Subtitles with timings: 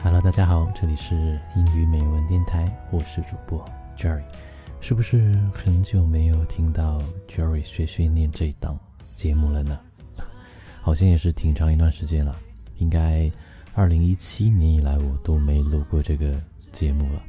[0.00, 3.64] Hello，大家好，这里是英语美文电台，我是主播
[3.96, 4.22] Jerry。
[4.80, 8.78] 是不是很久没有听到 Jerry 学学念这档
[9.16, 9.76] 节目了呢？
[10.80, 12.32] 好像也是挺长一段时间了，
[12.76, 13.28] 应该
[13.74, 16.32] 二零一七年以来我都没录过这个
[16.70, 17.20] 节目了。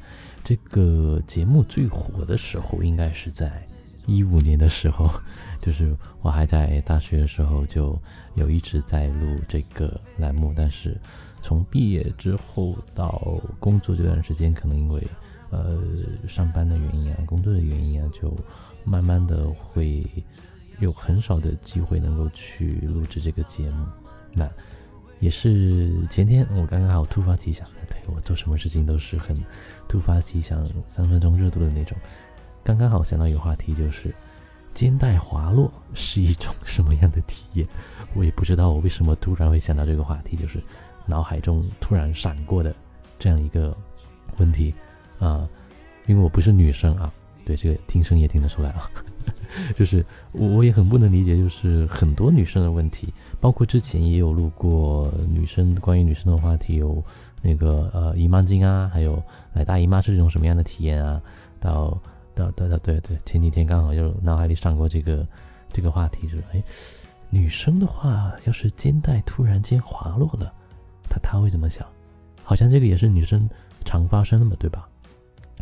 [0.43, 3.65] 这个节目最火的时候应该是在
[4.05, 5.09] 一五年的时候，
[5.59, 7.99] 就是我还在大学的时候就
[8.35, 10.95] 有一直在录这个栏目，但是。
[11.41, 15.01] 从毕业之后到工作这段时间，可能因为
[15.49, 15.79] 呃
[16.27, 18.35] 上班的原因啊，工作的原因啊，就
[18.83, 20.05] 慢慢的会
[20.79, 23.85] 有很少的机会能够去录制这个节目。
[24.33, 24.49] 那
[25.19, 29.35] 也是前天我刚刚好突发奇想，对我做什么事情都是很
[29.87, 31.97] 突发奇想，三分钟热度的那种。
[32.63, 34.13] 刚刚好想到一个话题，就是
[34.73, 37.67] 肩带滑落是一种 什么样的体验？
[38.13, 40.61] 我也不知道我为什么突然会想到这个话题，就是。
[41.09, 42.73] 脑海中突然闪过的
[43.17, 43.75] 这样一个
[44.37, 44.73] 问题
[45.19, 45.49] 啊，
[46.05, 47.11] 因为我不是女生啊，
[47.43, 48.89] 对这个听声也听得出来啊，
[49.75, 57.03] 就是我我也很不能理解，就是很多女生的问题，包括之前也有录过女生关于女生的话题，有
[57.41, 59.21] 那个呃姨妈巾啊，还有
[59.53, 61.21] 来大姨妈是一种什么样的体验啊，
[61.59, 61.97] 到
[62.33, 65.27] 到到到对对，前几天刚好就脑海里闪过这个
[65.73, 66.63] 这个话题，就是哎，
[67.29, 70.53] 女生的话要是肩带突然间滑落了。
[71.09, 71.85] 他他会怎么想？
[72.43, 73.49] 好像这个也是女生
[73.85, 74.87] 常发生的嘛，对吧？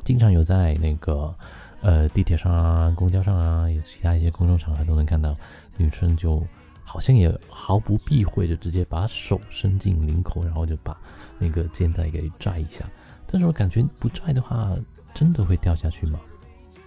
[0.06, 1.36] 经常有在那个
[1.82, 5.36] 呃地铁上啊、公交上啊，有其他一些公众场合都能看到，
[5.76, 6.42] 女生就
[6.84, 10.98] 好像也毫不避讳，就直接把手伸进领口，然后就把
[11.38, 12.86] 那个肩带给拽一下。
[13.26, 14.74] 但是我感觉不拽的话，
[15.14, 16.20] 真的会掉下去吗？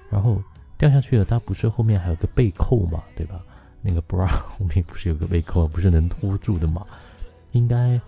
[0.09, 0.43] 然后
[0.79, 3.39] 掉下去了，它不是后面还有个背扣嘛，对吧？
[3.83, 6.87] 那个 bra 后面不是有个背扣，不是能托住的吗？
[7.53, 8.01] 应该。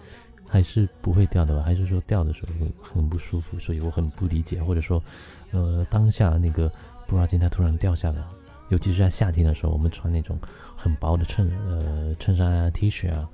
[0.53, 1.63] 还是不会掉的吧？
[1.63, 3.59] 还是说掉的时候会很不舒服？
[3.59, 5.03] 所以我很不理解，或者说，
[5.51, 6.71] 呃，当下那个
[7.07, 8.23] 布拉肩它突然掉下来，
[8.69, 10.39] 尤其是在夏天的时候，我们穿那种
[10.77, 13.27] 很薄的衬呃衬衫啊、T 恤啊，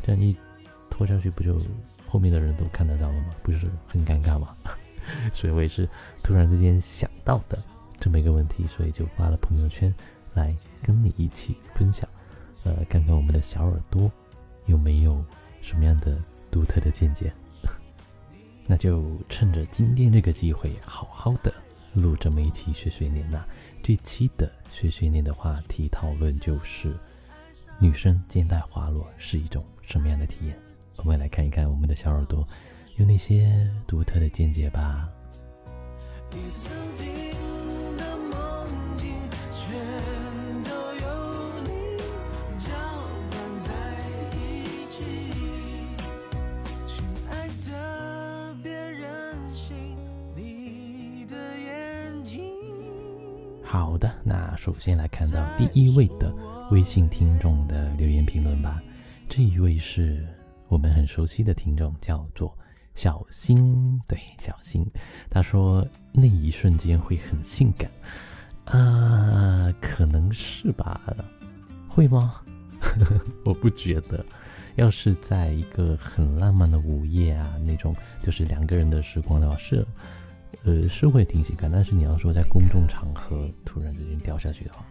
[0.00, 0.36] 这样一
[0.88, 1.60] 脱下去，不就
[2.06, 3.30] 后面的人都看得到了吗？
[3.42, 4.54] 不是很尴尬吗？
[5.34, 5.88] 所以我也是
[6.22, 7.58] 突然之间想到的
[7.98, 9.92] 这么一个问题，所以就发了朋友圈
[10.34, 10.54] 来
[10.84, 12.08] 跟你一起分享，
[12.62, 14.08] 呃，看看我们的小耳朵
[14.66, 15.20] 有没有
[15.60, 16.16] 什么样的。
[16.50, 17.32] 独特的见解，
[18.66, 21.52] 那就趁着今天这个机会，好好的
[21.94, 23.44] 录这么一期学学年呐。
[23.82, 26.94] 这期的学学年的话题讨论就是，
[27.78, 30.58] 女生肩带滑落是一种什么样的体验？
[30.96, 32.46] 我们来看一看我们的小耳朵
[32.96, 35.08] 有哪些独特的见解吧。
[53.70, 56.34] 好的，那首先来看到第一位的
[56.72, 58.82] 微信听众的留言评论吧。
[59.28, 60.26] 这一位是
[60.66, 62.52] 我们很熟悉的听众，叫做
[62.96, 63.96] 小新。
[64.08, 64.84] 对，小新，
[65.30, 67.88] 他说那一瞬间会很性感
[68.64, 71.00] 啊，可能是吧？
[71.88, 72.40] 会吗？
[73.46, 74.26] 我不觉得。
[74.74, 79.86] 要是在一个很浪漫的午夜啊，那种就是两个人的时光的话，是。
[80.64, 84.84] 呃，是会挺喜感，但是你要说在公众场合突然之间掉下去的话，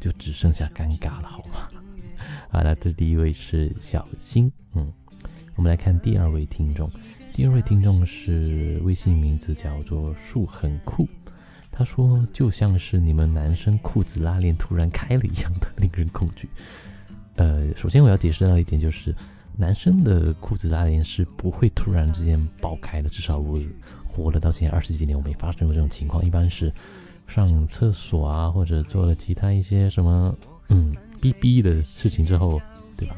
[0.00, 1.68] 就只剩下尴尬了，好吗？
[2.50, 4.92] 好了，这第一位是小新，嗯，
[5.54, 6.90] 我们来看第二位听众，
[7.32, 11.08] 第二位听众是微信名字叫做树很酷，
[11.70, 16.48] 他说就像是你们男生裤子拉链突然开了一样的令人恐惧。
[17.36, 19.14] 呃，首先我要解释到一点就是，
[19.56, 23.56] 男生的裤子拉链是不会突然之间爆开的，至少我。
[24.18, 26.24] 活了到现在二十几年，我没发生过这种情况。
[26.24, 26.72] 一般是
[27.26, 30.34] 上厕所啊，或者做了其他一些什么
[30.68, 32.60] 嗯逼逼的事情之后，
[32.96, 33.16] 对吧？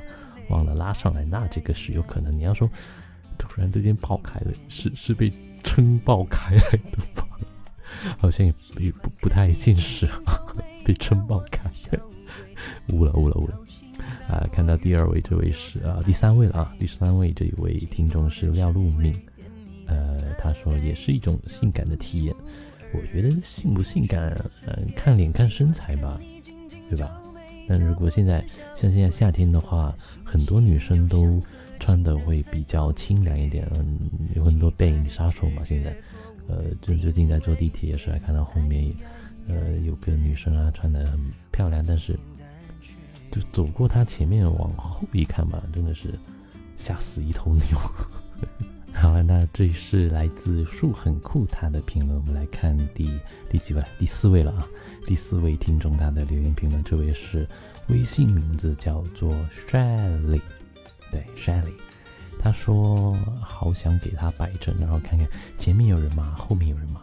[0.48, 2.36] 忘了拉上来，那这个是有可能。
[2.36, 2.68] 你要说
[3.38, 5.32] 突然之间爆开了，是是被
[5.62, 7.26] 撑爆开来的吗？
[8.18, 10.42] 好像也不不不太现实啊，
[10.84, 11.70] 被撑爆开，
[12.92, 13.58] 误了误了误了
[14.28, 14.46] 啊！
[14.52, 19.14] 看到第二位，这位是啊第三位了啊，第三位这一位听众是廖路敏。
[20.52, 22.34] 说也是一种性感的体验。
[22.92, 24.36] 我觉得性不性感，
[24.66, 26.18] 嗯，看脸看身材吧，
[26.88, 27.20] 对吧？
[27.68, 28.44] 但如果现在
[28.74, 29.94] 像现在夏天的话，
[30.24, 31.40] 很多女生都
[31.78, 35.62] 穿的会比较清凉一点，嗯，有很多背影杀手嘛。
[35.62, 35.96] 现在，
[36.48, 38.92] 呃，就最近在坐地铁也是，看到后面，
[39.46, 41.20] 呃，有个女生啊，穿的很
[41.52, 42.18] 漂亮，但是
[43.30, 46.18] 就走过她前面往后一看吧，真的是
[46.76, 47.78] 吓死一头牛。
[48.92, 53.82] 好了，那这是来自树很酷他的评论，我们来看第第几位？
[53.98, 54.66] 第四位了啊！
[55.06, 57.48] 第四位听众他的留言评论，这位是
[57.88, 60.42] 微信名字叫做 Shelly，
[61.10, 61.72] 对 Shelly，
[62.38, 65.26] 他说好想给他摆正，然后看看
[65.56, 66.34] 前面有人吗？
[66.36, 67.00] 后面有人吗？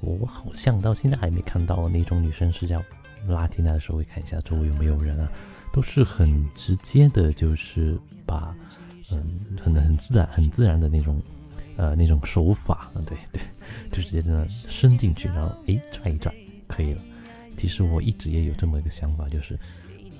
[0.00, 2.82] 我好像到现在还没看到那种女生是叫
[3.28, 5.30] 拉进来的时候会看一下周围有没有人啊，
[5.72, 8.54] 都是很直接的，就是把
[9.12, 11.20] 嗯很很自然很自然的那种
[11.76, 13.42] 呃那种手法，对对，
[13.90, 16.34] 就直接这样伸进去，然后哎转一转
[16.66, 17.02] 可以了。
[17.56, 19.58] 其实我一直也有这么一个想法，就是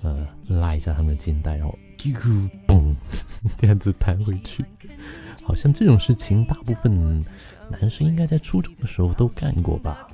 [0.02, 2.94] 呃拉一下他们的肩带，然后啾嘣
[3.58, 4.64] 这样子弹回去。
[5.42, 7.24] 好像这种事情大部分
[7.70, 10.08] 男生应该在初中的时候都干过吧，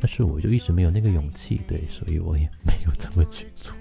[0.00, 3.72] 但是我就一直没有那个勇气，对，所以我也没有这么去做。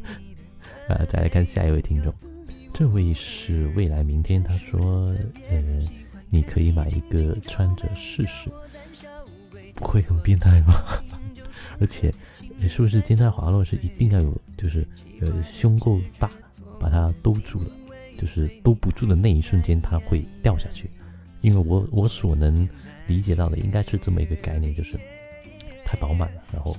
[0.88, 2.12] 呃，再来看下一位听众，
[2.78, 5.12] 这位是未来明天，他说，
[5.50, 5.80] 呃，
[6.30, 8.48] 你可以买一个穿着试试，
[9.74, 10.80] 不会很变态吗？
[11.80, 12.14] 而且，
[12.68, 14.86] 是不是肩带滑落是一定要有，就是
[15.20, 16.30] 呃胸够大，
[16.78, 17.70] 把它兜住了。
[18.16, 20.88] 就是兜不住的那一瞬间，它会掉下去。
[21.40, 22.68] 因为我我所能
[23.08, 24.96] 理解到的，应该是这么一个概念，就是
[25.84, 26.76] 太饱满了，然后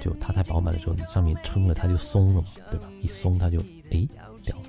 [0.00, 2.90] 就它太饱满的时候，你上面撑了，它就松了嘛，对吧？
[3.00, 3.60] 一松它就
[3.92, 4.08] 哎
[4.42, 4.64] 掉了。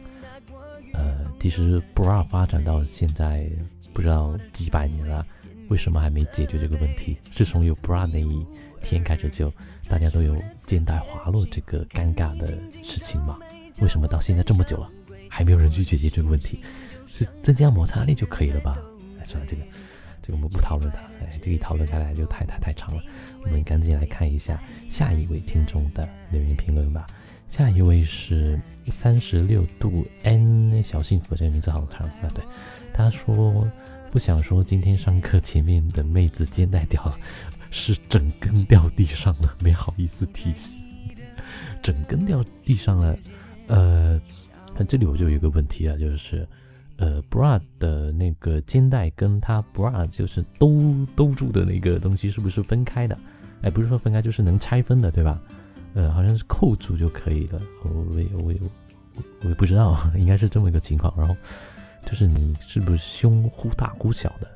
[0.97, 3.47] 呃，其实 bra 发展到现在
[3.93, 5.25] 不知道几百年了，
[5.69, 7.17] 为什么还没解决这个问题？
[7.31, 8.45] 自从有 bra 那一
[8.81, 9.53] 天开始，就
[9.87, 10.35] 大家都有
[10.65, 12.47] 肩带滑落这个尴尬的
[12.83, 13.37] 事情嘛？
[13.79, 14.89] 为什么到现在这么久了？
[15.29, 16.59] 还没有人去解决这个问题，
[17.05, 18.77] 是增加摩擦力就可以了吧？
[19.19, 19.61] 哎，算了，这个，
[20.21, 20.99] 这个我们不讨论它。
[21.21, 23.03] 哎，这个讨论下来就太太太长了。
[23.43, 24.59] 我们赶紧来看一下
[24.89, 27.05] 下一位听众的留言评论吧。
[27.49, 32.29] 下一位是三十六度 N 小幸福，这个名字好长啊。
[32.33, 32.43] 对，
[32.93, 33.67] 他说
[34.11, 37.17] 不想说今天上课前面的妹子肩带掉了，
[37.71, 40.79] 是整根掉地上了，没好意思提醒。
[41.81, 43.17] 整根掉地上了，
[43.67, 44.21] 呃。
[44.79, 46.47] 那这里我就有一个问题啊，就是，
[46.97, 53.17] 呃，bra 的那个肩带跟它 bra 就是兜兜住的那个东西是不是分开的？
[53.63, 55.41] 哎，不是说分开，就是能拆分的，对吧？
[55.97, 57.59] 呃，好像是扣住就可以了。
[57.83, 58.59] 我也我也
[59.41, 61.11] 我也不知道， 应该是这么一个情况。
[61.17, 61.35] 然后
[62.05, 64.47] 就是你是不是胸忽大忽小的，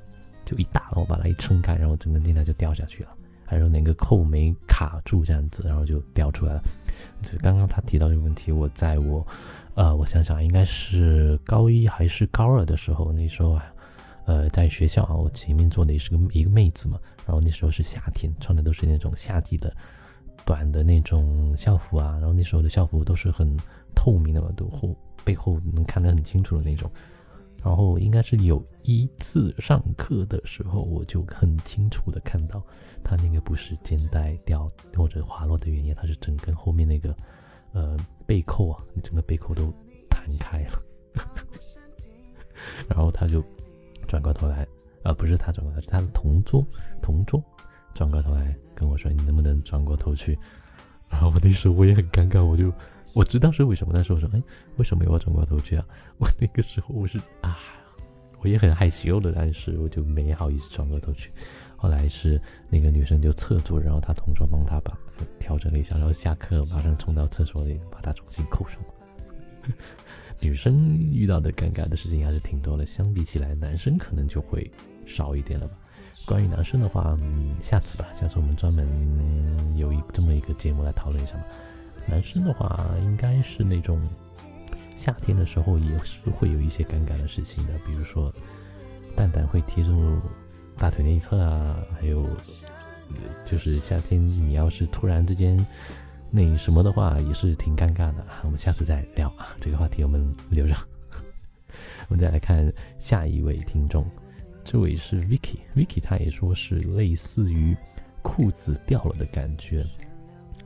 [0.45, 3.09] 就一大，然后把它一撑开，然后整个肩带就掉下去了？
[3.43, 6.63] 还有哪个扣没卡住这样子，然后就掉出来了？
[7.23, 9.25] 就刚刚他提到这个问题，我在我。
[9.73, 13.65] 呃，我想想，应该是高一还是高二的时候，那时候啊，
[14.25, 19.73] 呃，在学校啊，我前面坐的也是个一个妹子嘛，然后那时候是夏天，穿的都是那种夏季的
[20.45, 23.57] 短的那种校服啊，然后那时候的校服都是很
[23.95, 26.89] 透明的嘛，都后背后能看得很清楚的那种，
[27.63, 32.63] 然后应该是有一次上课的时候，我就很清楚的看到，
[33.03, 37.15] 它那个不是肩带掉或者滑落的原因，它是整根后面那个。
[37.73, 37.95] 呃，
[38.25, 39.73] 背扣啊，整个背扣都
[40.09, 40.83] 弹开了，
[42.85, 43.41] 然后他就
[44.09, 44.67] 转过头来，
[45.03, 46.61] 啊，不是他转过头，是他的同桌，
[47.01, 47.41] 同桌
[47.93, 50.37] 转过头来跟我说：“你能不能转过头去？”
[51.07, 52.73] 然后我那时候我也很尴尬，我就
[53.13, 54.41] 我知道是为什么，但是我说：“哎，
[54.77, 55.85] 为什么要转过头去啊？”
[56.17, 57.59] 我那个时候我是啊，
[58.39, 61.31] 我也很害羞的，但是我就没好意思转过头去。
[61.77, 64.97] 后来是那个女生就侧住，然后她同桌帮她把
[65.39, 68.79] 调整了一下，然后下课马上冲到厕所里把她重新扣上。
[70.39, 74.71] 女生遇到的尴尬的事情还是挺多的，相比起来，男生可能就会
[75.05, 75.77] 少一点了吧。
[76.25, 78.87] 关于男生的话，嗯，下次吧，下次我们专门
[79.77, 81.43] 有一这么一个节目来讨论一下嘛。
[82.07, 84.01] 男生的话，应该是那种
[84.95, 88.33] 夏天的时候也是会有一些尴尬的事情的，比如说
[89.15, 90.19] 蛋蛋会贴住。
[90.77, 92.27] 大腿内侧啊，还有
[93.45, 95.63] 就是夏天，你要是突然之间
[96.31, 98.25] 那什么的话，也是挺尴尬的。
[98.43, 100.75] 我们下次再聊啊，这个话题我们留着。
[102.07, 104.03] 我们再来看下一位听众，
[104.63, 107.75] 这位是 Vicky，Vicky 他也说是类似于
[108.21, 109.83] 裤子掉了的感觉，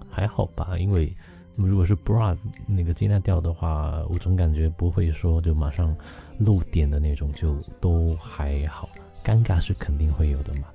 [0.10, 0.78] 还好吧？
[0.78, 1.16] 因为
[1.56, 2.38] 如果是 bra
[2.68, 5.96] 那个肩带掉的话，我总感觉不会说就马上
[6.38, 8.90] 露点的那种，就都还好。
[9.24, 10.68] 尴尬是肯定会有的嘛，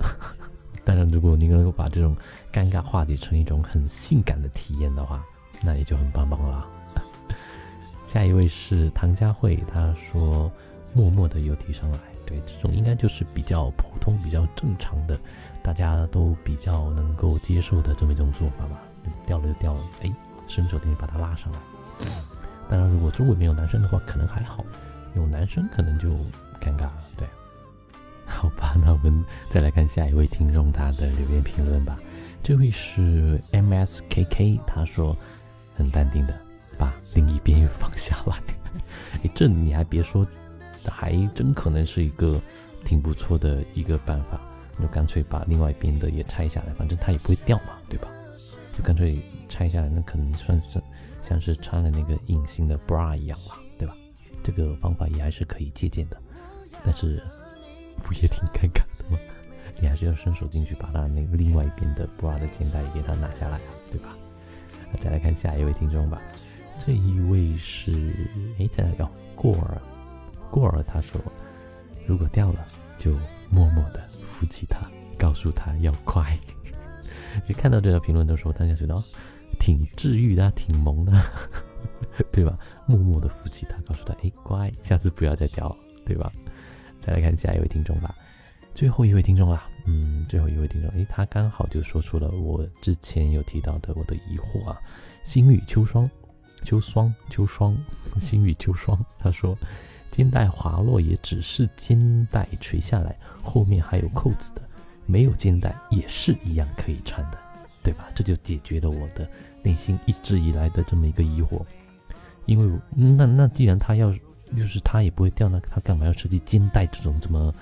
[0.84, 2.16] 当然，如果你能够把这种
[2.52, 5.24] 尴尬化解成一种很性感的体验的话，
[5.62, 6.66] 那也就很棒棒了。
[8.06, 10.50] 下一位是唐佳慧，她说
[10.94, 15.18] 默默的又提上来，对，这种应该就是比较普通、比较正常的，
[15.62, 18.82] 大家都比较能够接受的这么一种做法吧。
[19.24, 20.12] 掉了就掉了，哎，
[20.48, 21.58] 伸手给你把它拉上来。
[22.68, 24.64] 当然，如果周围没有男生的话，可能还好；
[25.14, 26.10] 有男生可能就
[26.60, 27.26] 尴尬了，对。
[28.26, 31.96] 好吧，那我们再来看下一位听众他的留言评论吧。
[32.42, 35.16] 这位是 M S K K，他说
[35.76, 36.34] 很淡定的
[36.76, 38.36] 把另一边又放下来。
[39.22, 40.26] 哎，这你还别说，
[40.90, 42.40] 还真可能是一个
[42.84, 44.40] 挺不错的一个办法。
[44.78, 48.08] 就干脆把另外一边的也拆下来，反正它也不会掉嘛，对吧？
[48.76, 50.78] 就干脆拆下来，那可能算是
[51.22, 53.96] 像是穿了那个隐形的 bra 一样吧，对吧？
[54.42, 56.18] 这个方法也还是可以借鉴的，
[56.84, 57.22] 但是
[58.02, 59.18] 不也挺尴尬的吗？
[59.80, 63.58] 你还是要伸手进去，把它那个另外一边的 bra 的肩带也给它拿下来，
[63.90, 64.14] 对吧？
[64.92, 66.20] 那再来看下一位听众吧，
[66.78, 68.12] 这一位是
[68.58, 69.10] 哎，在哪哦？
[69.34, 69.80] 过儿，
[70.58, 71.20] 过儿，他说，
[72.06, 72.66] 如果掉了，
[72.98, 73.12] 就
[73.50, 74.02] 默默的。
[74.22, 74.86] 扶起他，
[75.18, 76.38] 告诉他要乖。
[77.46, 79.02] 你看到这条评论的时候，大家觉得
[79.60, 81.12] 挺治愈的，挺萌的，
[82.32, 82.58] 对吧？
[82.86, 86.32] 默默的扶起他，告诉他：“哎，乖，下次不要再掉了，对吧？”
[87.00, 88.14] 再来看下一位听众吧，
[88.74, 94.80] 最后一位听众啊，嗯，最后一位听众，哎，他刚好就说出了我之前有提到的我的疑惑啊。
[95.22, 96.10] 星雨秋霜，
[96.62, 97.76] 秋霜，秋霜，
[98.18, 99.56] 星雨秋霜，他说。
[100.16, 104.62] 肩带滑落也只是肩带垂下来，后面还有扣子的，
[105.04, 107.38] 没有肩带也是一样可以穿的，
[107.84, 108.08] 对吧？
[108.14, 109.28] 这就解决了我的
[109.62, 111.60] 内心一直以来的这么一个疑惑。
[112.46, 114.10] 因为那那既然他要，
[114.56, 117.54] 就是他也不会掉，那他干嘛要设计肩带这种这么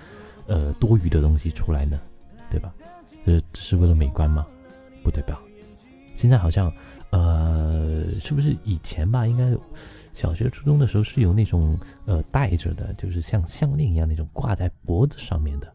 [0.46, 2.00] 呃多余的东西出来呢？
[2.48, 2.72] 对吧？
[3.24, 4.46] 呃，只是为了美观吗？
[5.02, 5.40] 不对吧？
[6.14, 6.72] 现在好像
[7.10, 9.26] 呃，是不是以前吧？
[9.26, 9.52] 应该。
[10.14, 15.70] 小学、初中的时候是有那种呃戴着的，就是像项链一样那种挂在脖子上面的，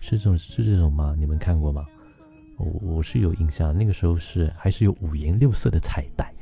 [0.00, 1.14] 是这种是这种吗？
[1.16, 1.86] 你们看过吗？
[2.56, 6.34] 我我是有印象，那个时候是还是有五颜六色的彩带，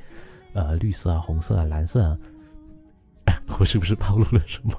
[0.54, 2.18] 呃，绿色啊、红色啊、蓝色啊。
[3.60, 4.72] 我是不是暴露了什么？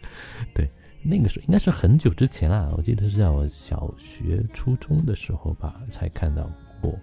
[0.54, 0.70] 对，
[1.02, 6.94] 那个时候应该是很久之前啊，我记得是在我小学、初中的时候吧才看到过，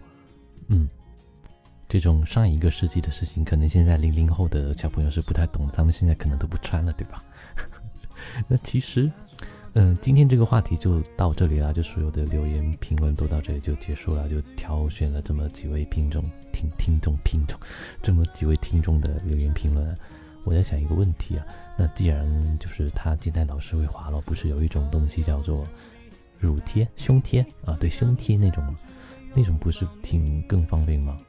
[0.67, 0.87] 嗯。
[1.87, 7.23] 这种上一个世纪的事情，可能现在零零后的小朋友是不太懂，他们现在可能都不穿了，对吧？
[8.47, 9.11] 那其实，
[9.73, 17.59] 嗯，今天这个话题就到这里了，就所有的留言评论都到这里就结束了，就挑选了这么几位听众听听众听众，
[18.01, 19.95] 这么几位听众的留言评论。
[20.43, 21.45] 我在想一个问题啊，
[21.77, 22.25] 那既然
[22.59, 25.67] 就是他今天老是会滑落，不是有一种东西叫做
[26.37, 27.75] 乳贴、胸贴啊？
[27.79, 28.75] 对，胸贴那种，
[29.33, 31.19] 那种不是挺更方便吗？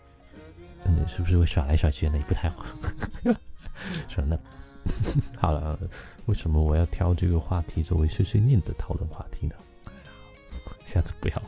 [1.08, 2.64] 是不是会耍来耍去的也不太好？
[4.08, 4.38] 说那
[5.36, 5.78] 好了，
[6.26, 9.54] 为什么我要挑这个话题作为碎碎念的讨论话题呢？
[10.84, 11.42] 下次不要了。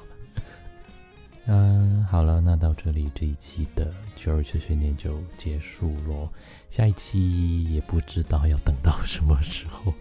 [1.46, 6.28] 嗯，好了，那到这里这一期的九二碎碎念就结束喽。
[6.68, 9.94] 下一期也不知道要等到什么时候，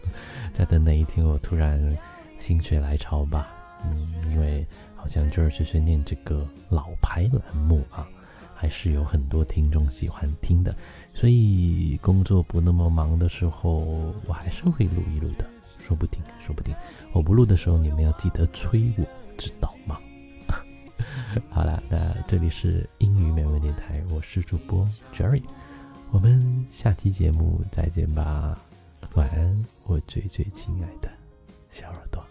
[0.51, 1.97] 再等哪一天我突然
[2.37, 3.47] 心血来潮吧。
[3.85, 3.95] 嗯，
[4.31, 4.65] 因为
[4.95, 8.05] 好像九二碎碎念这个老牌栏目啊。
[8.59, 10.75] 还是有很多听众喜欢听的，
[11.13, 15.45] 所以工作不那么忙的时候，我还是会录一录的，
[15.79, 16.73] 说不定，说不定
[17.13, 19.05] 我不录的时候，你们要记得催我，
[19.37, 19.99] 知道吗？
[21.51, 24.83] 好了，那这里是英语美文电台，我是主播
[25.13, 25.43] Jerry，
[26.09, 28.59] 我们下期节目再见吧，
[29.13, 31.09] 晚安，我最最亲爱的
[31.69, 32.23] 小耳朵。